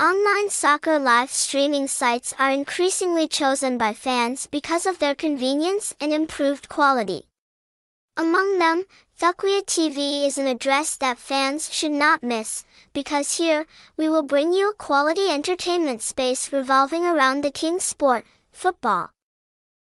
[0.00, 6.10] Online soccer live streaming sites are increasingly chosen by fans because of their convenience and
[6.10, 7.26] improved quality.
[8.16, 8.84] Among them,
[9.20, 13.66] Thuckhuya TV is an address that fans should not miss, because here,
[13.98, 19.10] we will bring you a quality entertainment space revolving around the king sport, football.